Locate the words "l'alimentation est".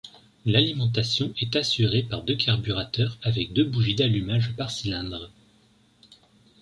0.47-1.55